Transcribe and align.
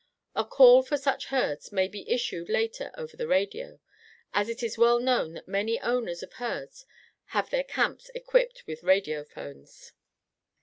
A 0.35 0.43
call 0.43 0.81
for 0.81 0.97
such 0.97 1.27
herds 1.27 1.71
may 1.71 1.87
be 1.87 2.09
issued 2.09 2.49
later 2.49 2.89
over 2.97 3.15
the 3.15 3.27
radio, 3.27 3.79
as 4.33 4.49
it 4.49 4.63
is 4.63 4.75
well 4.75 4.97
known 4.99 5.33
that 5.35 5.47
many 5.47 5.79
owners 5.79 6.23
of 6.23 6.33
herds 6.33 6.87
have 7.37 7.51
their 7.51 7.63
camps 7.63 8.09
equipped 8.15 8.63
with 8.65 8.81
radio 8.81 9.23
phones." 9.23 9.91